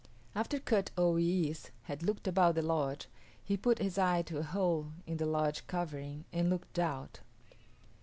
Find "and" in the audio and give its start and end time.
6.33-6.49